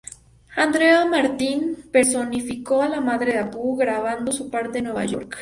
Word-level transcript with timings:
Andrea 0.55 1.05
Martin 1.05 1.75
personificó 1.91 2.81
a 2.81 2.89
la 2.89 3.01
madre 3.01 3.33
de 3.33 3.37
Apu, 3.37 3.75
grabando 3.77 4.31
su 4.31 4.49
parte 4.49 4.79
en 4.79 4.85
Nueva 4.85 5.05
York. 5.05 5.37